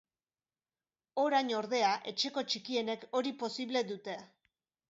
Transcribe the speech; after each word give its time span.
Orain, 1.25 1.51
ordea, 1.59 1.91
etxeko 2.13 2.45
txikienek 2.49 3.07
hori 3.21 3.37
posible 3.45 3.89
dute. 3.93 4.21